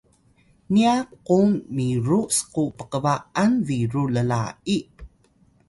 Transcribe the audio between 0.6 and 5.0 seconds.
niya kung miru sku pkba’an biru lla’i